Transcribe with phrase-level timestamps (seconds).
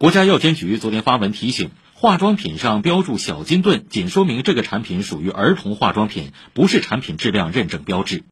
[0.00, 8.22] 国家药监局昨天发文提醒化妆品上标注小金盾仅说明这个产品属于儿童化妆品不是产品质量认证标志。